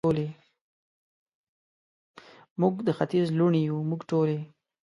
[2.61, 4.39] موږ د ختیځ لوڼې یو، موږ ټولې،